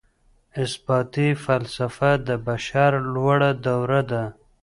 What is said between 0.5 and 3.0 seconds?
اثباتي فلسفه د بشر